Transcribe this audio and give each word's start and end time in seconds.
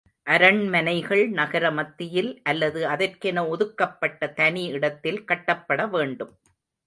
அரண்மனைகள் 0.27 1.29
நகர 1.29 1.65
மத்தியில் 1.71 2.41
அல்லது 2.43 2.87
அதற்கென 2.87 3.43
ஒதுக்கப்பட்ட 3.47 4.31
தனி 4.33 4.63
இடத்தில் 4.69 5.23
கட்டப்பட 5.23 5.85
வேண்டும். 5.87 6.33